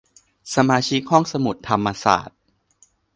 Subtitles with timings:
[0.53, 2.39] สมาชิกห้องสมุดธรรมศาสตร์